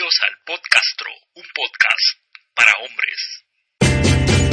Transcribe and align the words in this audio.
Bienvenidos 0.00 0.20
al 0.28 0.34
Podcastro, 0.46 1.10
un 1.34 1.44
podcast 1.54 2.06
para 2.54 2.72
hombres. 2.80 4.49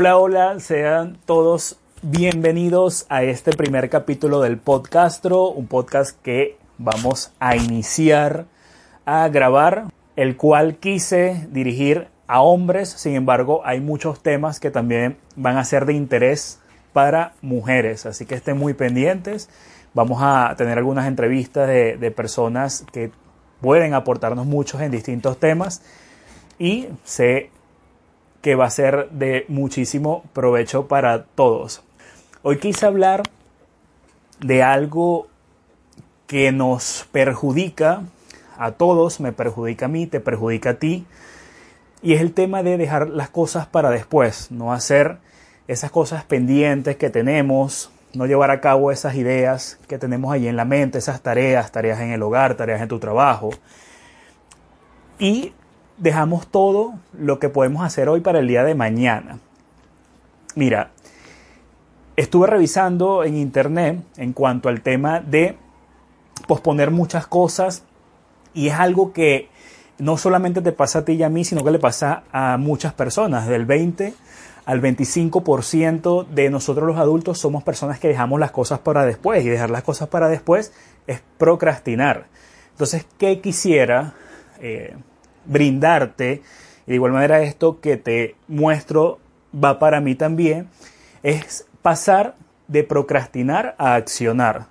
Hola, 0.00 0.16
hola, 0.16 0.60
sean 0.60 1.18
todos 1.26 1.78
bienvenidos 2.00 3.04
a 3.10 3.22
este 3.22 3.52
primer 3.52 3.90
capítulo 3.90 4.40
del 4.40 4.56
Podcastro, 4.56 5.50
un 5.50 5.66
podcast 5.66 6.18
que 6.22 6.56
vamos 6.78 7.34
a 7.38 7.54
iniciar 7.56 8.46
a 9.04 9.28
grabar, 9.28 9.92
el 10.16 10.38
cual 10.38 10.76
quise 10.76 11.46
dirigir 11.50 12.08
a 12.28 12.40
hombres, 12.40 12.88
sin 12.88 13.14
embargo 13.14 13.60
hay 13.66 13.82
muchos 13.82 14.22
temas 14.22 14.58
que 14.58 14.70
también 14.70 15.18
van 15.36 15.58
a 15.58 15.64
ser 15.66 15.84
de 15.84 15.92
interés 15.92 16.60
para 16.94 17.34
mujeres, 17.42 18.06
así 18.06 18.24
que 18.24 18.36
estén 18.36 18.56
muy 18.56 18.72
pendientes. 18.72 19.50
Vamos 19.92 20.20
a 20.22 20.54
tener 20.56 20.78
algunas 20.78 21.08
entrevistas 21.08 21.68
de, 21.68 22.10
personas 22.16 22.86
que 22.90 23.12
pueden 23.60 23.92
aportarnos 23.92 24.46
muchos 24.46 24.80
en 24.80 24.92
distintos 24.92 25.38
temas 25.38 25.82
y 26.58 26.88
sé 27.04 27.50
que 28.40 28.54
va 28.54 28.66
a 28.66 28.70
ser 28.70 29.10
de 29.10 29.44
muchísimo 29.48 30.24
provecho 30.32 30.88
para 30.88 31.24
todos. 31.24 31.82
Hoy 32.42 32.58
quise 32.58 32.86
hablar 32.86 33.22
de 34.40 34.62
algo 34.62 35.28
que 36.26 36.52
nos 36.52 37.06
perjudica 37.12 38.02
a 38.56 38.72
todos, 38.72 39.20
me 39.20 39.32
perjudica 39.32 39.86
a 39.86 39.88
mí, 39.88 40.06
te 40.06 40.20
perjudica 40.20 40.70
a 40.70 40.74
ti, 40.74 41.06
y 42.02 42.14
es 42.14 42.20
el 42.20 42.32
tema 42.32 42.62
de 42.62 42.78
dejar 42.78 43.08
las 43.10 43.28
cosas 43.28 43.66
para 43.66 43.90
después, 43.90 44.50
no 44.50 44.72
hacer 44.72 45.18
esas 45.68 45.90
cosas 45.90 46.24
pendientes 46.24 46.96
que 46.96 47.10
tenemos, 47.10 47.90
no 48.14 48.26
llevar 48.26 48.50
a 48.50 48.60
cabo 48.60 48.90
esas 48.90 49.14
ideas 49.14 49.78
que 49.86 49.98
tenemos 49.98 50.32
ahí 50.32 50.48
en 50.48 50.56
la 50.56 50.64
mente, 50.64 50.98
esas 50.98 51.20
tareas, 51.20 51.72
tareas 51.72 52.00
en 52.00 52.10
el 52.10 52.22
hogar, 52.22 52.54
tareas 52.54 52.80
en 52.80 52.88
tu 52.88 52.98
trabajo, 52.98 53.50
y 55.18 55.52
dejamos 56.00 56.48
todo 56.48 56.94
lo 57.12 57.38
que 57.38 57.48
podemos 57.48 57.84
hacer 57.84 58.08
hoy 58.08 58.20
para 58.20 58.40
el 58.40 58.48
día 58.48 58.64
de 58.64 58.74
mañana. 58.74 59.38
Mira, 60.56 60.90
estuve 62.16 62.46
revisando 62.48 63.22
en 63.22 63.36
internet 63.36 64.02
en 64.16 64.32
cuanto 64.32 64.68
al 64.68 64.80
tema 64.80 65.20
de 65.20 65.56
posponer 66.48 66.90
muchas 66.90 67.26
cosas 67.26 67.84
y 68.54 68.68
es 68.68 68.74
algo 68.74 69.12
que 69.12 69.48
no 69.98 70.16
solamente 70.16 70.62
te 70.62 70.72
pasa 70.72 71.00
a 71.00 71.04
ti 71.04 71.12
y 71.12 71.22
a 71.22 71.28
mí, 71.28 71.44
sino 71.44 71.62
que 71.62 71.70
le 71.70 71.78
pasa 71.78 72.24
a 72.32 72.56
muchas 72.56 72.94
personas. 72.94 73.46
Del 73.46 73.66
20 73.66 74.14
al 74.64 74.80
25% 74.80 76.26
de 76.26 76.48
nosotros 76.48 76.86
los 76.86 76.98
adultos 76.98 77.38
somos 77.38 77.62
personas 77.62 78.00
que 78.00 78.08
dejamos 78.08 78.40
las 78.40 78.50
cosas 78.50 78.78
para 78.78 79.04
después 79.04 79.44
y 79.44 79.48
dejar 79.48 79.68
las 79.68 79.82
cosas 79.82 80.08
para 80.08 80.28
después 80.28 80.72
es 81.06 81.22
procrastinar. 81.36 82.26
Entonces, 82.72 83.06
¿qué 83.18 83.40
quisiera? 83.40 84.14
Eh, 84.60 84.96
brindarte, 85.44 86.42
y 86.86 86.90
de 86.90 86.94
igual 86.94 87.12
manera 87.12 87.42
esto 87.42 87.80
que 87.80 87.96
te 87.96 88.36
muestro 88.48 89.18
va 89.52 89.78
para 89.78 90.00
mí 90.00 90.14
también, 90.14 90.68
es 91.22 91.66
pasar 91.82 92.34
de 92.68 92.84
procrastinar 92.84 93.74
a 93.78 93.94
accionar. 93.94 94.66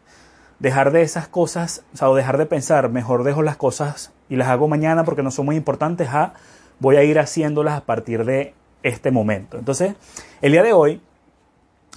Dejar 0.59 0.91
de 0.91 1.01
esas 1.01 1.27
cosas, 1.27 1.83
o, 1.93 1.97
sea, 1.97 2.09
o 2.09 2.15
dejar 2.15 2.37
de 2.37 2.45
pensar, 2.45 2.89
mejor 2.89 3.23
dejo 3.23 3.41
las 3.41 3.57
cosas 3.57 4.11
y 4.29 4.35
las 4.35 4.49
hago 4.49 4.67
mañana 4.67 5.03
porque 5.03 5.23
no 5.23 5.31
son 5.31 5.45
muy 5.45 5.55
importantes, 5.55 6.09
a 6.09 6.33
voy 6.79 6.95
a 6.95 7.03
ir 7.03 7.19
haciéndolas 7.19 7.75
a 7.75 7.85
partir 7.85 8.25
de 8.25 8.53
este 8.83 9.11
momento. 9.11 9.57
Entonces, 9.57 9.95
el 10.41 10.51
día 10.53 10.63
de 10.63 10.73
hoy, 10.73 11.01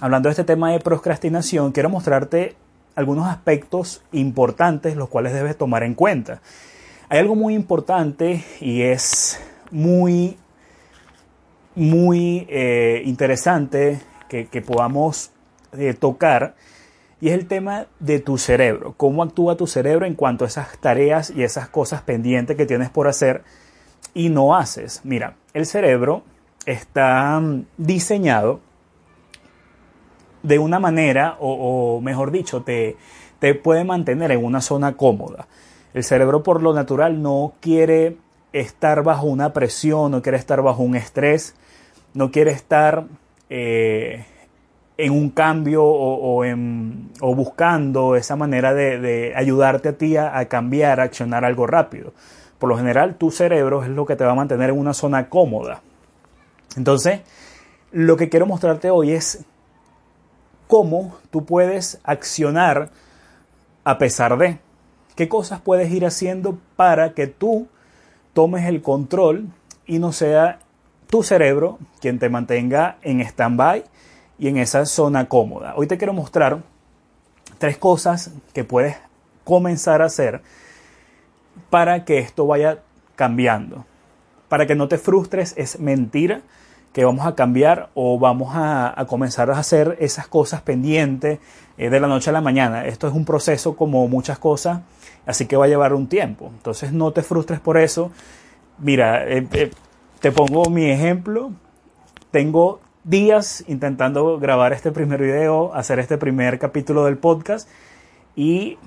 hablando 0.01 0.27
de 0.27 0.31
este 0.31 0.43
tema 0.43 0.71
de 0.71 0.79
procrastinación, 0.79 1.71
quiero 1.71 1.89
mostrarte 1.89 2.55
algunos 2.95 3.27
aspectos 3.27 4.03
importantes 4.11 4.95
los 4.95 5.09
cuales 5.09 5.33
debes 5.33 5.57
tomar 5.57 5.83
en 5.83 5.95
cuenta. 5.95 6.41
Hay 7.13 7.19
algo 7.19 7.35
muy 7.35 7.53
importante 7.53 8.43
y 8.59 8.81
es 8.81 9.39
muy, 9.69 10.35
muy 11.75 12.47
eh, 12.49 13.03
interesante 13.05 14.01
que, 14.27 14.63
podamos 14.63 15.29
eh, 15.73 15.93
tocar 15.93 16.55
y 17.21 17.27
es 17.27 17.35
el 17.35 17.47
tema 17.47 17.85
de 17.99 18.19
tu 18.19 18.39
cerebro, 18.39 18.95
cómo 18.97 19.21
actúa 19.21 19.55
tu 19.57 19.67
cerebro 19.67 20.07
en 20.07 20.15
cuanto 20.15 20.43
a 20.43 20.47
esas 20.47 20.75
tareas 20.79 21.29
y 21.29 21.43
esas 21.43 21.69
cosas 21.69 22.01
pendientes 22.01 22.57
que 22.57 22.65
tienes 22.65 22.89
por 22.89 23.07
hacer 23.07 23.43
y 24.15 24.29
no 24.29 24.55
haces. 24.55 25.01
Mira, 25.03 25.35
el 25.53 25.67
cerebro 25.67 26.23
está 26.65 27.39
mm, 27.39 27.65
diseñado 27.77 28.59
de 30.41 30.57
una 30.57 30.79
manera, 30.79 31.37
o, 31.39 31.97
o 31.97 32.01
mejor 32.01 32.31
dicho, 32.31 32.63
te, 32.63 32.97
te 33.37 33.53
puede 33.53 33.83
mantener 33.83 34.31
en 34.31 34.43
una 34.43 34.61
zona 34.61 34.97
cómoda. 34.97 35.47
El 35.93 36.03
cerebro 36.03 36.43
por 36.43 36.61
lo 36.61 36.73
natural 36.73 37.21
no 37.21 37.53
quiere 37.59 38.17
estar 38.51 39.03
bajo 39.03 39.27
una 39.27 39.53
presión, 39.53 40.11
no 40.11 40.21
quiere 40.21 40.37
estar 40.37 40.61
bajo 40.61 40.83
un 40.83 40.95
estrés, 40.95 41.55
no 42.13 42.31
quiere 42.31 42.51
estar 42.51 43.05
eh, 43.49 44.25
en 44.97 45.11
un 45.11 45.29
cambio 45.29 45.83
o, 45.85 47.35
buscando 47.35 48.15
esa 48.15 48.35
manera 48.35 48.73
de, 48.73 49.33
ayudarte 49.35 49.89
a 49.89 49.97
ti 49.97 50.17
a, 50.17 50.45
cambiar, 50.47 50.99
a 50.99 51.03
accionar 51.03 51.45
algo 51.45 51.67
rápido. 51.67 52.13
Por 52.59 52.69
lo 52.69 52.77
general, 52.77 53.15
tu 53.15 53.31
cerebro 53.31 53.83
es 53.83 53.89
lo 53.89 54.05
que 54.05 54.15
te 54.15 54.23
va 54.23 54.31
a 54.31 54.35
mantener 54.35 54.69
en 54.69 54.79
una 54.79 54.93
zona 54.93 55.29
cómoda. 55.29 55.81
Entonces, 56.77 57.21
lo 57.91 58.17
que 58.17 58.29
quiero 58.29 58.45
mostrarte 58.45 58.89
hoy 58.89 59.11
es 59.11 59.43
cómo 60.67 61.17
tú 61.29 61.45
puedes 61.45 61.99
accionar 62.03 62.89
a 63.83 63.97
pesar 63.97 64.37
de 64.37 64.59
qué 65.15 65.29
cosas 65.29 65.61
puedes 65.61 65.91
ir 65.91 66.05
haciendo 66.05 66.57
para 66.75 67.13
que 67.13 67.27
tú 67.27 67.67
tomes 68.33 68.65
el 68.65 68.81
control 68.81 69.47
y 69.85 69.99
no 69.99 70.11
sea 70.11 70.59
tu 71.09 71.23
cerebro 71.23 71.77
quien 72.01 72.19
te 72.19 72.29
mantenga 72.29 72.97
en 73.01 73.21
stand-by 73.21 73.83
y 74.39 74.47
en 74.47 74.57
esa 74.57 74.85
zona 74.85 75.27
cómoda. 75.27 75.73
Hoy 75.75 75.87
te 75.87 75.97
quiero 75.97 76.13
mostrar 76.13 76.63
tres 77.59 77.77
cosas 77.77 78.31
que 78.53 78.63
puedes 78.63 78.97
comenzar 79.43 80.01
a 80.01 80.05
hacer 80.05 80.41
para 81.69 82.05
que 82.05 82.19
esto 82.19 82.47
vaya 82.47 82.79
cambiando. 83.15 83.85
Para 84.49 84.65
que 84.65 84.75
no 84.75 84.87
te 84.87 84.97
frustres, 84.97 85.53
es 85.57 85.79
mentira 85.79 86.41
que 86.93 87.05
vamos 87.05 87.25
a 87.25 87.35
cambiar 87.35 87.89
o 87.95 88.19
vamos 88.19 88.51
a, 88.53 89.03
comenzar 89.07 89.49
a 89.49 89.57
hacer 89.57 89.97
esas 89.99 90.27
cosas 90.27 90.61
pendientes 90.61 91.39
eh, 91.77 91.89
de 91.89 91.99
la 91.99 92.07
noche 92.07 92.29
a 92.29 92.33
la 92.33 92.41
mañana. 92.41 92.85
Esto 92.85 93.07
es 93.07 93.13
un 93.13 93.25
proceso 93.25 93.75
como 93.75 94.07
muchas 94.07 94.37
cosas, 94.37 94.81
así 95.25 95.45
que 95.45 95.55
va 95.55 95.65
a 95.65 95.67
llevar 95.67 95.93
un 95.93 96.07
tiempo. 96.07 96.51
Entonces 96.53 96.91
no 96.93 97.11
te 97.11 97.21
frustres 97.21 97.59
por 97.59 97.77
eso. 97.77 98.11
Mira, 98.77 99.27
eh, 99.27 99.47
eh, 99.53 99.71
te 100.19 100.31
pongo 100.31 100.69
mi 100.69 100.89
ejemplo. 100.89 101.51
Tengo 102.31 102.81
días 103.03 103.63
intentando 103.67 104.39
grabar 104.39 104.73
este 104.73 104.91
primer 104.91 105.21
video, 105.21 105.73
hacer 105.73 105.99
este 105.99 106.17
primer 106.17 106.57
capítulo 106.57 107.05
del 107.05 107.17
podcast 107.17 107.69
y 108.35 108.77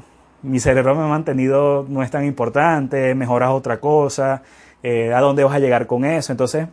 mi 0.43 0.59
cerebro 0.59 0.95
me 0.95 1.03
ha 1.03 1.07
mantenido, 1.07 1.87
no 1.89 2.03
es 2.03 2.11
tan 2.11 2.25
importante, 2.25 3.15
mejoras 3.15 3.51
otra 3.51 3.79
cosa, 3.81 4.43
eh, 4.83 5.13
a 5.13 5.21
dónde 5.21 5.45
vas 5.45 5.55
a 5.55 5.59
llegar 5.59 5.87
con 5.87 6.05
eso. 6.05 6.33
Entonces, 6.33 6.69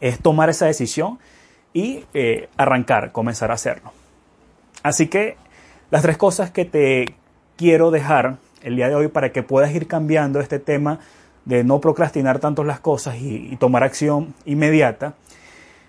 es 0.00 0.18
tomar 0.20 0.50
esa 0.50 0.66
decisión 0.66 1.18
y 1.72 2.04
arrancar, 2.56 3.12
comenzar 3.12 3.50
a 3.50 3.54
hacerlo. 3.54 3.92
Así 4.82 5.06
que 5.06 5.36
las 5.90 6.02
tres 6.02 6.16
cosas 6.16 6.50
que 6.50 6.64
te 6.64 7.14
quiero 7.56 7.90
dejar 7.90 8.38
el 8.62 8.76
día 8.76 8.88
de 8.88 8.94
hoy 8.94 9.08
para 9.08 9.32
que 9.32 9.42
puedas 9.42 9.74
ir 9.74 9.86
cambiando 9.86 10.40
este 10.40 10.58
tema 10.58 11.00
de 11.44 11.64
no 11.64 11.80
procrastinar 11.80 12.38
tanto 12.38 12.64
las 12.64 12.80
cosas 12.80 13.16
y, 13.20 13.56
tomar 13.56 13.82
acción 13.82 14.34
inmediata. 14.44 15.14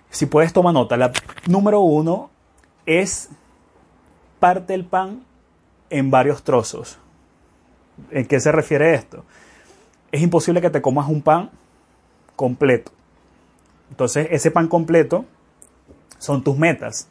Si 0.10 0.26
puedes, 0.26 0.54
toma 0.54 0.72
nota. 0.72 0.98
La 0.98 1.12
número 1.48 1.82
uno 1.82 2.30
es 2.86 3.30
parte 4.40 4.74
el 4.74 4.86
pan 4.86 5.24
en 5.90 6.12
varios 6.12 6.44
trozos. 6.44 7.00
¿En 8.12 8.26
qué 8.26 8.40
se 8.40 8.52
refiere 8.52 8.96
esto? 8.96 9.24
Es 10.12 10.22
imposible 10.22 10.62
que 10.62 10.70
te 10.70 10.82
comas 10.82 11.08
un 11.08 11.22
pan 11.22 11.52
completo. 12.36 12.92
Entonces, 13.90 14.28
ese 14.32 14.50
pan 14.50 14.68
completo 14.68 15.26
son 16.18 16.44
tus 16.44 16.58
metas. 16.58 17.08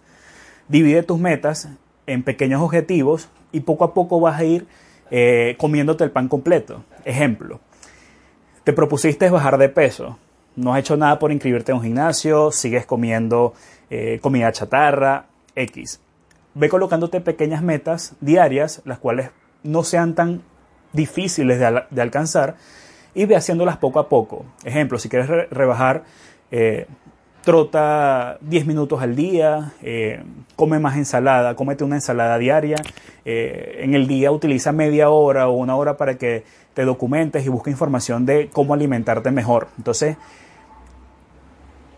Divide 0.69 1.03
tus 1.03 1.19
metas 1.19 1.69
en 2.07 2.23
pequeños 2.23 2.61
objetivos 2.61 3.29
y 3.53 3.61
poco 3.61 3.85
a 3.85 3.95
poco 3.95 4.21
vas 4.21 4.41
a 4.41 4.45
ir 4.45 4.67
eh, 5.15 5.57
comiéndote 5.59 6.05
el 6.05 6.11
pan 6.11 6.27
completo. 6.27 6.85
Ejemplo, 7.05 7.61
te 8.65 8.73
propusiste 8.73 9.29
bajar 9.29 9.59
de 9.59 9.69
peso. 9.69 10.19
no 10.57 10.73
has 10.73 10.81
hecho 10.81 10.97
nada 10.97 11.19
por 11.19 11.33
inscribirte 11.33 11.71
en 11.73 11.79
un 11.79 11.85
gimnasio, 11.85 12.51
sigues 12.51 12.87
comiendo 12.87 13.53
eh, 13.91 14.21
comida 14.23 14.51
chatarra, 14.53 15.27
X. 15.55 16.01
Ve 16.55 16.71
colocándote 16.71 17.21
pequeñas 17.21 17.63
metas 17.63 18.15
diarias, 18.21 18.81
las 18.87 18.99
cuales 18.99 19.31
no 19.63 19.85
sean 19.85 20.15
tan 20.15 20.43
difíciles 20.95 21.59
de, 21.59 22.01
alcanzar, 22.01 22.57
y 23.15 23.27
ve 23.27 23.37
haciéndolas 23.37 23.77
poco 23.77 23.99
a 23.99 24.09
poco. 24.09 24.47
Ejemplo, 24.65 24.99
si 24.99 25.11
quieres 25.11 25.29
rebajar, 25.51 26.05
eh, 26.51 26.87
trota 27.43 28.39
10 28.41 28.67
minutos 28.67 29.03
al 29.03 29.17
día, 29.17 29.73
eh, 29.83 30.23
come 30.57 30.79
más 30.79 30.97
ensalada, 30.97 31.55
cómete 31.57 31.85
una 31.85 31.97
ensalada 31.97 32.39
diaria, 32.39 32.77
en 33.25 33.95
el 33.95 34.09
día 34.09 34.33
utiliza 34.33 34.73
media 34.73 35.11
hora 35.11 35.49
o 35.49 35.53
una 35.53 35.77
hora 35.77 35.97
para 35.97 36.19
que 36.19 36.45
te 36.75 36.85
documentes 36.85 37.45
y 37.47 37.49
busques 37.49 37.73
información 37.73 38.27
de 38.27 38.49
cómo 38.53 38.75
alimentarte 38.75 39.31
mejor. 39.31 39.69
Entonces, 39.79 40.17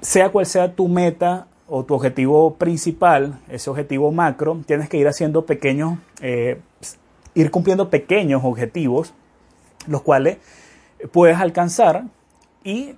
sea 0.01 0.31
cual 0.31 0.47
sea 0.47 0.75
tu 0.75 0.89
meta 0.89 1.47
o 1.67 1.85
tu 1.85 1.95
objetivo 1.95 2.55
principal, 2.57 3.41
ese 3.49 3.71
objetivo 3.71 4.13
macro, 4.13 4.61
tienes 4.67 4.89
que 4.89 4.99
ir 4.99 5.09
haciendo 5.09 5.47
pequeños, 5.47 5.99
eh, 6.21 6.61
ir 7.35 7.51
cumpliendo 7.51 7.89
pequeños 7.89 8.43
objetivos, 8.45 9.15
los 9.87 10.03
cuales 10.03 10.39
puedes 11.11 11.39
alcanzar 11.39 12.05
y 12.65 12.97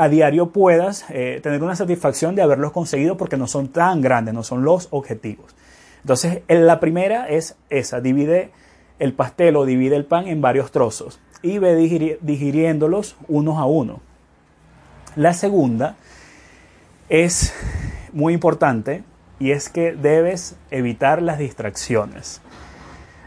a 0.00 0.08
diario 0.08 0.48
puedas 0.48 1.04
eh, 1.10 1.40
tener 1.42 1.62
una 1.62 1.76
satisfacción 1.76 2.34
de 2.34 2.40
haberlos 2.40 2.72
conseguido 2.72 3.18
porque 3.18 3.36
no 3.36 3.46
son 3.46 3.68
tan 3.68 4.00
grandes, 4.00 4.32
no 4.32 4.42
son 4.42 4.64
los 4.64 4.88
objetivos. 4.92 5.54
Entonces, 6.00 6.40
la 6.48 6.80
primera 6.80 7.28
es 7.28 7.56
esa, 7.68 8.00
divide 8.00 8.50
el 8.98 9.12
pastel 9.12 9.56
o 9.56 9.66
divide 9.66 9.96
el 9.96 10.06
pan 10.06 10.26
en 10.26 10.40
varios 10.40 10.72
trozos 10.72 11.20
y 11.42 11.58
ve 11.58 11.76
digiriéndolos 12.22 13.16
unos 13.28 13.58
a 13.58 13.66
uno. 13.66 14.00
La 15.16 15.34
segunda 15.34 15.96
es 17.10 17.52
muy 18.14 18.32
importante 18.32 19.04
y 19.38 19.50
es 19.50 19.68
que 19.68 19.92
debes 19.92 20.56
evitar 20.70 21.20
las 21.20 21.38
distracciones. 21.38 22.40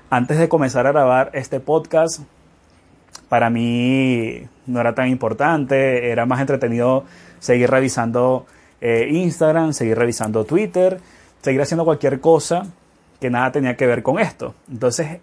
Antes 0.09 0.39
de 0.39 0.49
comenzar 0.49 0.87
a 0.87 0.91
grabar 0.91 1.29
este 1.35 1.59
podcast, 1.59 2.21
para 3.29 3.49
mí 3.49 4.43
no 4.67 4.79
era 4.79 4.95
tan 4.95 5.09
importante, 5.09 6.11
era 6.11 6.25
más 6.25 6.39
entretenido 6.41 7.05
seguir 7.39 7.69
revisando 7.69 8.45
eh, 8.81 9.07
Instagram, 9.11 9.73
seguir 9.73 9.97
revisando 9.97 10.45
Twitter, 10.45 10.99
seguir 11.41 11.61
haciendo 11.61 11.85
cualquier 11.85 12.19
cosa 12.19 12.65
que 13.19 13.29
nada 13.29 13.51
tenía 13.51 13.75
que 13.75 13.87
ver 13.87 14.03
con 14.03 14.19
esto. 14.19 14.53
Entonces, 14.69 15.19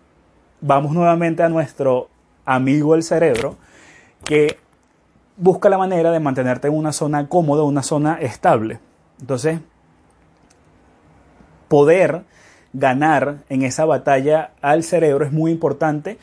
vamos 0.60 0.92
nuevamente 0.92 1.42
a 1.42 1.48
nuestro 1.48 2.08
amigo 2.44 2.94
el 2.94 3.02
cerebro, 3.02 3.56
que 4.24 4.58
busca 5.36 5.68
la 5.68 5.78
manera 5.78 6.10
de 6.10 6.20
mantenerte 6.20 6.68
en 6.68 6.74
una 6.74 6.92
zona 6.92 7.28
cómoda, 7.28 7.62
una 7.62 7.82
zona 7.82 8.18
estable. 8.20 8.80
Entonces, 9.20 9.60
poder 11.68 12.22
ganar 12.72 13.38
en 13.48 13.62
esa 13.62 13.84
batalla 13.84 14.52
al 14.60 14.82
cerebro 14.82 15.24
es 15.24 15.32
muy 15.32 15.50
importante 15.50 16.18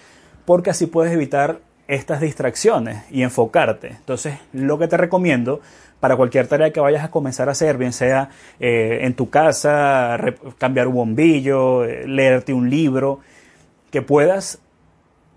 porque 0.45 0.69
así 0.69 0.85
puedes 0.85 1.11
evitar 1.11 1.59
estas 1.87 2.21
distracciones 2.21 3.03
y 3.11 3.23
enfocarte. 3.23 3.87
Entonces, 3.89 4.37
lo 4.53 4.77
que 4.77 4.87
te 4.87 4.97
recomiendo 4.97 5.61
para 5.99 6.15
cualquier 6.15 6.47
tarea 6.47 6.71
que 6.71 6.79
vayas 6.79 7.03
a 7.03 7.11
comenzar 7.11 7.49
a 7.49 7.53
hacer, 7.53 7.77
bien 7.77 7.93
sea 7.93 8.29
eh, 8.59 8.99
en 9.01 9.13
tu 9.15 9.29
casa, 9.29 10.17
cambiar 10.57 10.87
un 10.87 10.95
bombillo, 10.95 11.85
eh, 11.85 12.07
leerte 12.07 12.53
un 12.53 12.69
libro, 12.69 13.19
que 13.89 14.01
puedas 14.01 14.59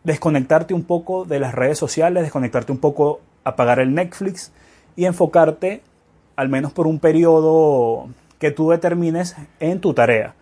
desconectarte 0.05 0.75
un 0.75 0.85
poco 0.85 1.25
de 1.25 1.39
las 1.39 1.55
redes 1.55 1.79
sociales, 1.79 2.23
desconectarte 2.23 2.73
un 2.73 2.79
poco 2.79 3.21
apagar 3.45 3.79
el 3.79 3.95
Netflix 3.95 4.53
y 4.97 5.07
enfocarte, 5.07 5.83
al 6.37 6.49
menos 6.49 6.73
por 6.73 6.87
un 6.87 6.99
periodo 6.99 8.09
que 8.39 8.51
tú 8.51 8.71
determines 8.71 9.37
en 9.61 9.81
tu 9.81 9.95
tarea. 9.95 10.35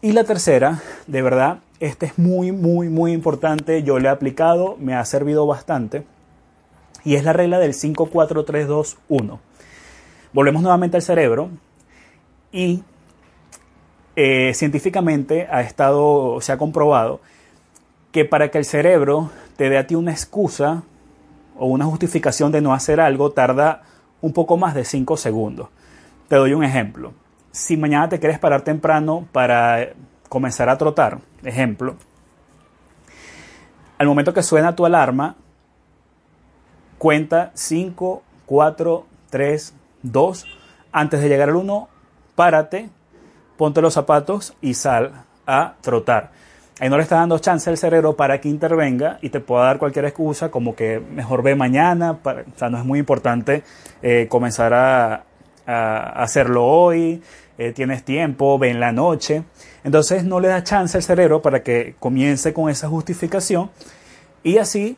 Y 0.00 0.12
la 0.12 0.24
tercera, 0.24 0.80
de 1.06 1.22
verdad, 1.22 1.58
este 1.82 2.06
es 2.06 2.16
muy, 2.16 2.52
muy, 2.52 2.88
muy 2.88 3.12
importante. 3.12 3.82
Yo 3.82 3.98
le 3.98 4.06
he 4.06 4.10
aplicado, 4.10 4.76
me 4.78 4.94
ha 4.94 5.04
servido 5.04 5.48
bastante. 5.48 6.04
Y 7.04 7.16
es 7.16 7.24
la 7.24 7.32
regla 7.32 7.58
del 7.58 7.74
5, 7.74 8.06
4, 8.06 8.44
3, 8.44 8.68
2, 8.68 8.98
1. 9.08 9.40
Volvemos 10.32 10.62
nuevamente 10.62 10.96
al 10.96 11.02
cerebro. 11.02 11.50
Y 12.52 12.84
eh, 14.14 14.52
científicamente 14.54 15.48
ha 15.50 15.62
estado, 15.62 16.40
se 16.40 16.52
ha 16.52 16.56
comprobado 16.56 17.20
que 18.12 18.24
para 18.24 18.52
que 18.52 18.58
el 18.58 18.64
cerebro 18.64 19.32
te 19.56 19.68
dé 19.68 19.76
a 19.76 19.88
ti 19.88 19.96
una 19.96 20.12
excusa 20.12 20.84
o 21.58 21.66
una 21.66 21.86
justificación 21.86 22.52
de 22.52 22.60
no 22.60 22.74
hacer 22.74 23.00
algo 23.00 23.32
tarda 23.32 23.82
un 24.20 24.32
poco 24.32 24.56
más 24.56 24.76
de 24.76 24.84
5 24.84 25.16
segundos. 25.16 25.68
Te 26.28 26.36
doy 26.36 26.54
un 26.54 26.62
ejemplo. 26.62 27.12
Si 27.50 27.76
mañana 27.76 28.08
te 28.08 28.20
quieres 28.20 28.38
parar 28.38 28.62
temprano 28.62 29.26
para 29.32 29.94
comenzar 30.32 30.70
a 30.70 30.78
trotar, 30.78 31.18
ejemplo, 31.44 31.96
al 33.98 34.06
momento 34.06 34.32
que 34.32 34.42
suena 34.42 34.74
tu 34.74 34.86
alarma, 34.86 35.36
cuenta 36.96 37.50
5, 37.52 38.22
4, 38.46 39.06
3, 39.28 39.74
2. 40.02 40.46
Antes 40.90 41.20
de 41.20 41.28
llegar 41.28 41.50
al 41.50 41.56
1, 41.56 41.88
párate, 42.34 42.88
ponte 43.58 43.82
los 43.82 43.92
zapatos 43.92 44.56
y 44.62 44.72
sal 44.72 45.24
a 45.46 45.74
trotar 45.82 46.30
ahí 46.82 46.88
no 46.88 46.96
le 46.96 47.04
está 47.04 47.16
dando 47.16 47.38
chance 47.38 47.70
al 47.70 47.76
cerebro 47.76 48.16
para 48.16 48.40
que 48.40 48.48
intervenga 48.48 49.18
y 49.22 49.28
te 49.28 49.38
pueda 49.38 49.66
dar 49.66 49.78
cualquier 49.78 50.04
excusa 50.06 50.50
como 50.50 50.74
que 50.74 50.98
mejor 50.98 51.44
ve 51.44 51.54
mañana, 51.54 52.18
o 52.24 52.58
sea, 52.58 52.70
no 52.70 52.78
es 52.78 52.84
muy 52.84 52.98
importante 52.98 53.62
eh, 54.02 54.26
comenzar 54.28 54.74
a, 54.74 55.24
hacerlo 55.64 56.66
hoy, 56.66 57.22
eh, 57.68 57.72
tienes 57.72 58.04
tiempo, 58.04 58.58
ve 58.58 58.70
en 58.70 58.80
la 58.80 58.92
noche, 58.92 59.42
entonces 59.84 60.24
no 60.24 60.40
le 60.40 60.48
da 60.48 60.64
chance 60.64 60.96
al 60.96 61.02
cerebro 61.02 61.42
para 61.42 61.62
que 61.62 61.94
comience 61.98 62.52
con 62.52 62.70
esa 62.70 62.88
justificación 62.88 63.70
y 64.42 64.58
así 64.58 64.96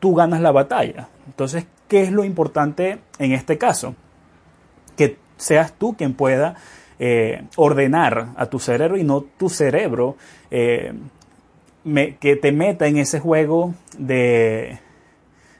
tú 0.00 0.14
ganas 0.14 0.40
la 0.40 0.52
batalla. 0.52 1.08
Entonces, 1.26 1.66
¿qué 1.88 2.02
es 2.02 2.12
lo 2.12 2.24
importante 2.24 2.98
en 3.18 3.32
este 3.32 3.58
caso? 3.58 3.94
Que 4.96 5.16
seas 5.36 5.72
tú 5.72 5.96
quien 5.96 6.14
pueda 6.14 6.56
eh, 6.98 7.44
ordenar 7.56 8.28
a 8.36 8.46
tu 8.46 8.58
cerebro 8.58 8.96
y 8.96 9.04
no 9.04 9.22
tu 9.22 9.48
cerebro 9.48 10.16
que 10.50 12.36
te 12.36 12.52
meta 12.52 12.86
en 12.86 12.98
ese 12.98 13.20
juego 13.20 13.74
de, 13.98 14.78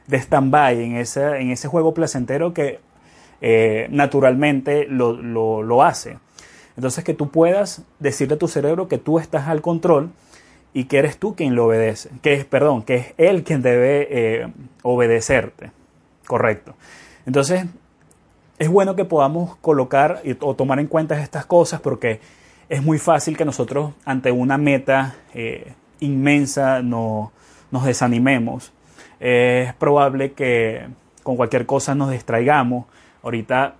de 0.07 0.17
stand-by, 0.17 0.81
en 0.81 0.95
ese, 0.95 1.23
en 1.39 1.51
ese 1.51 1.67
juego 1.67 1.93
placentero 1.93 2.53
que 2.53 2.79
eh, 3.41 3.87
naturalmente 3.91 4.87
lo, 4.89 5.13
lo, 5.13 5.83
hace. 5.83 6.17
Entonces 6.77 7.03
que 7.03 7.13
tú 7.13 7.29
puedas 7.29 7.81
decirle 7.99 8.35
a 8.35 8.39
tu 8.39 8.47
cerebro 8.47 8.87
que 8.87 8.97
tú 8.99 9.19
estás 9.19 9.47
al 9.47 9.61
control 9.61 10.11
y 10.73 10.85
que 10.85 10.99
eres 10.99 11.17
tú 11.17 11.35
quien 11.35 11.55
lo 11.55 11.65
obedece, 11.65 12.09
que 12.21 12.33
es, 12.33 12.45
perdón, 12.45 12.83
que 12.83 12.95
es 12.95 13.13
él 13.17 13.43
quien 13.43 13.63
debe 13.63 14.07
eh, 14.11 14.47
obedecerte. 14.83 15.71
Correcto. 16.27 16.75
Entonces, 17.25 17.65
es 18.59 18.69
bueno 18.69 18.95
que 18.95 19.05
podamos 19.05 19.55
colocar 19.57 20.21
o 20.41 20.55
tomar 20.55 20.79
en 20.79 20.87
cuenta 20.87 21.19
estas 21.19 21.45
cosas 21.45 21.81
porque 21.81 22.21
es 22.69 22.83
muy 22.83 22.99
fácil 22.99 23.35
que 23.35 23.45
nosotros 23.45 23.93
ante 24.05 24.31
una 24.31 24.57
meta 24.57 25.15
eh, 25.33 25.73
inmensa 25.99 26.81
no, 26.83 27.31
nos 27.71 27.85
desanimemos. 27.85 28.71
es 29.19 29.73
probable 29.75 30.33
que 30.33 30.87
con 31.23 31.37
cualquier 31.37 31.65
cosa 31.65 31.95
nos 31.95 32.11
distraigamos. 32.11 32.85
Ahorita 33.23 33.75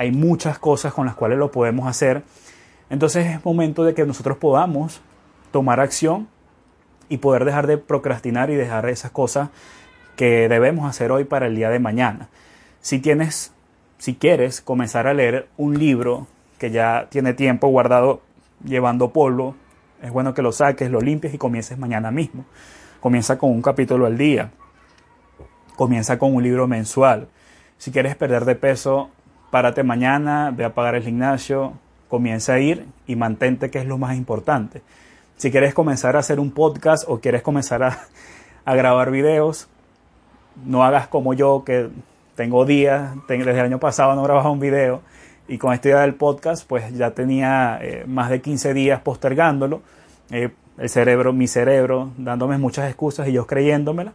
hay 0.00 0.12
muchas 0.12 0.58
cosas 0.58 0.94
con 0.94 1.04
las 1.04 1.14
cuales 1.14 1.36
lo 1.36 1.50
podemos 1.50 1.86
hacer. 1.86 2.22
Entonces 2.88 3.26
es 3.26 3.44
momento 3.44 3.84
de 3.84 3.92
que 3.92 4.06
nosotros 4.06 4.38
podamos 4.38 5.02
tomar 5.52 5.78
acción 5.78 6.26
y 7.10 7.18
poder 7.18 7.44
dejar 7.44 7.66
de 7.66 7.76
procrastinar 7.76 8.48
y 8.48 8.54
dejar 8.54 8.88
esas 8.88 9.10
cosas 9.10 9.50
que 10.16 10.48
debemos 10.48 10.88
hacer 10.88 11.12
hoy 11.12 11.24
para 11.24 11.48
el 11.48 11.54
día 11.54 11.68
de 11.68 11.80
mañana. 11.80 12.30
Si 12.80 12.98
tienes, 12.98 13.52
si 13.98 14.14
quieres 14.14 14.62
comenzar 14.62 15.06
a 15.06 15.12
leer 15.12 15.48
un 15.58 15.78
libro 15.78 16.26
que 16.56 16.70
ya 16.70 17.08
tiene 17.10 17.34
tiempo 17.34 17.68
guardado 17.68 18.22
llevando 18.64 19.10
polvo, 19.10 19.54
es 20.02 20.10
bueno 20.10 20.32
que 20.32 20.40
lo 20.40 20.52
saques, 20.52 20.90
lo 20.90 21.02
limpies 21.02 21.34
y 21.34 21.38
comiences 21.38 21.76
mañana 21.76 22.10
mismo. 22.10 22.46
Comienza 23.00 23.36
con 23.36 23.50
un 23.50 23.60
capítulo 23.60 24.06
al 24.06 24.16
día. 24.16 24.50
Comienza 25.76 26.18
con 26.18 26.34
un 26.34 26.42
libro 26.42 26.66
mensual. 26.66 27.28
Si 27.76 27.90
quieres 27.92 28.16
perder 28.16 28.46
de 28.46 28.54
peso, 28.54 29.10
párate 29.50 29.82
mañana, 29.82 30.52
ve 30.56 30.64
a 30.64 30.74
pagar 30.74 30.94
el 30.94 31.02
gimnasio, 31.02 31.74
comienza 32.08 32.54
a 32.54 32.60
ir 32.60 32.86
y 33.06 33.16
mantente 33.16 33.70
que 33.70 33.78
es 33.78 33.86
lo 33.86 33.98
más 33.98 34.16
importante. 34.16 34.82
Si 35.36 35.50
quieres 35.50 35.74
comenzar 35.74 36.16
a 36.16 36.20
hacer 36.20 36.38
un 36.38 36.50
podcast 36.50 37.04
o 37.08 37.20
quieres 37.20 37.42
comenzar 37.42 37.82
a, 37.82 38.74
grabar 38.74 39.10
videos, 39.10 39.68
no 40.64 40.84
hagas 40.84 41.08
como 41.08 41.34
yo 41.34 41.64
que 41.64 41.88
tengo 42.36 42.64
días, 42.64 43.12
desde 43.26 43.50
el 43.50 43.60
año 43.60 43.80
pasado 43.80 44.14
no 44.14 44.22
grababa 44.22 44.50
un 44.50 44.60
video 44.60 45.02
y 45.48 45.58
con 45.58 45.72
esta 45.72 45.88
idea 45.88 46.00
del 46.02 46.14
podcast, 46.14 46.66
pues 46.68 46.92
ya 46.96 47.10
tenía 47.10 47.78
eh, 47.82 48.04
más 48.06 48.30
de 48.30 48.40
15 48.40 48.72
días 48.72 49.00
postergándolo. 49.00 49.82
Eh, 50.30 50.50
el 50.78 50.88
cerebro, 50.88 51.32
mi 51.32 51.48
cerebro, 51.48 52.10
dándome 52.16 52.56
muchas 52.56 52.88
excusas 52.88 53.26
y 53.26 53.32
yo 53.32 53.46
creyéndomela. 53.46 54.12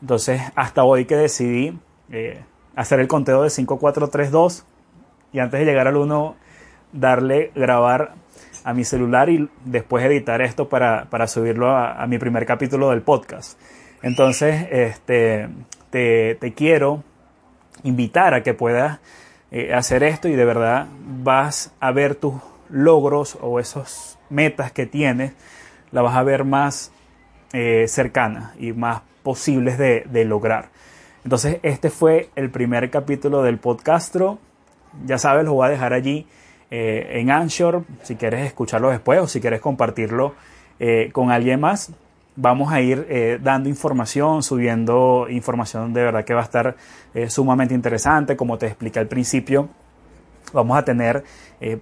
Entonces, 0.00 0.42
hasta 0.56 0.82
hoy 0.82 1.04
que 1.04 1.16
decidí 1.16 1.78
eh, 2.10 2.42
hacer 2.74 2.98
el 2.98 3.06
conteo 3.06 3.42
de 3.44 3.50
5, 3.50 3.78
4, 3.78 4.08
3, 4.08 4.30
2 4.32 4.64
y 5.32 5.38
antes 5.38 5.60
de 5.60 5.66
llegar 5.66 5.88
al 5.88 5.96
1 5.96 6.36
darle 6.92 7.50
grabar 7.54 8.14
a 8.64 8.74
mi 8.74 8.84
celular 8.84 9.28
y 9.28 9.48
después 9.64 10.04
editar 10.04 10.40
esto 10.42 10.68
para, 10.68 11.26
subirlo 11.26 11.76
a, 11.76 12.06
mi 12.06 12.18
primer 12.18 12.46
capítulo 12.46 12.90
del 12.90 13.02
podcast. 13.02 13.58
Entonces, 14.02 14.66
este, 14.70 15.48
te, 15.90 16.52
quiero 16.54 17.02
invitar 17.82 18.34
a 18.34 18.42
que 18.42 18.54
puedas 18.54 19.00
eh, 19.50 19.74
hacer 19.74 20.02
esto 20.02 20.28
y 20.28 20.34
de 20.34 20.44
verdad 20.44 20.86
vas 21.22 21.72
a 21.80 21.90
ver 21.92 22.14
tus 22.14 22.34
logros 22.70 23.36
o 23.40 23.58
esos 23.60 24.18
metas 24.30 24.72
que 24.72 24.86
tienes, 24.86 25.32
la 25.90 26.02
vas 26.02 26.16
a 26.16 26.22
ver 26.22 26.44
más 26.44 26.92
eh, 27.52 27.86
cercanas 27.88 28.54
y 28.58 28.72
más 28.72 29.02
posibles 29.22 29.78
de, 29.78 30.04
de, 30.08 30.24
lograr. 30.24 30.70
Entonces, 31.24 31.58
este 31.62 31.90
fue 31.90 32.30
el 32.34 32.50
primer 32.50 32.90
capítulo 32.90 33.42
del 33.42 33.58
podcastro. 33.58 34.38
Ya 35.06 35.18
sabes, 35.18 35.44
lo 35.44 35.54
voy 35.54 35.66
a 35.66 35.70
dejar 35.70 35.92
allí 35.92 36.26
eh, 36.70 37.20
en 37.20 37.30
Anchor, 37.30 37.84
si 38.02 38.16
quieres 38.16 38.46
escucharlo 38.46 38.88
después 38.88 39.20
o 39.20 39.28
si 39.28 39.40
quieres 39.40 39.60
compartirlo 39.60 40.34
eh, 40.80 41.10
con 41.12 41.30
alguien 41.30 41.60
más. 41.60 41.92
Vamos 42.34 42.72
a 42.72 42.80
ir 42.80 43.06
eh, 43.10 43.38
dando 43.42 43.68
información, 43.68 44.42
subiendo 44.42 45.26
información 45.28 45.92
de 45.92 46.02
verdad 46.02 46.24
que 46.24 46.32
va 46.32 46.40
a 46.40 46.44
estar 46.44 46.76
sumamente 47.28 47.74
interesante, 47.74 48.36
como 48.38 48.56
te 48.56 48.66
expliqué 48.66 48.98
al 48.98 49.06
principio. 49.06 49.68
Vamos 50.54 50.78
a 50.78 50.84
tener 50.84 51.24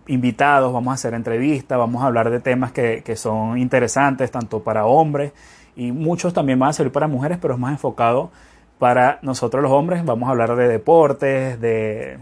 invitados, 0.08 0.72
vamos 0.72 0.90
a 0.90 0.94
hacer 0.94 1.14
entrevistas, 1.14 1.78
vamos 1.78 2.02
a 2.02 2.06
hablar 2.06 2.30
de 2.30 2.40
temas 2.40 2.72
que, 2.72 3.02
que 3.04 3.14
son 3.14 3.58
interesantes 3.58 4.30
tanto 4.30 4.62
para 4.62 4.86
hombres 4.86 5.32
y 5.76 5.92
muchos 5.92 6.34
también 6.34 6.58
van 6.58 6.70
a 6.70 6.72
servir 6.72 6.92
para 6.92 7.06
mujeres, 7.06 7.38
pero 7.40 7.54
es 7.54 7.60
más 7.60 7.72
enfocado 7.72 8.30
para 8.78 9.20
nosotros 9.22 9.62
los 9.62 9.70
hombres. 9.70 10.04
Vamos 10.04 10.28
a 10.28 10.32
hablar 10.32 10.56
de 10.56 10.66
deportes, 10.66 11.60
de 11.60 12.18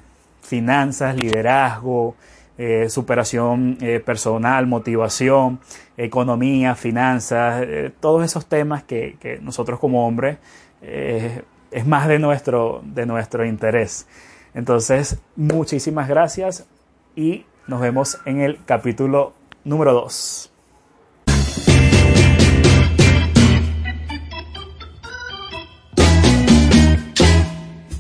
finanzas, 0.49 1.15
liderazgo, 1.15 2.17
eh, 2.57 2.89
superación 2.89 3.79
eh, 3.81 4.01
personal, 4.01 4.67
motivación, 4.67 5.61
economía, 5.97 6.75
finanzas, 6.75 7.63
eh, 7.63 7.93
todos 8.01 8.25
esos 8.25 8.47
temas 8.47 8.83
que, 8.83 9.39
nosotros 9.43 9.79
como 9.79 10.05
hombres 10.05 10.39
es 10.81 11.87
más 11.87 12.09
de 12.09 12.19
nuestro, 12.19 12.83
de 12.85 13.07
nuestro 13.07 13.45
interés. 13.45 14.09
Entonces, 14.55 15.21
muchísimas 15.37 16.09
gracias 16.09 16.67
y 17.15 17.47
nos 17.69 17.81
vemos 17.81 18.19
en 18.25 18.41
el 18.41 18.65
capítulo 18.65 19.35
número 19.65 19.93
2. 19.93 20.53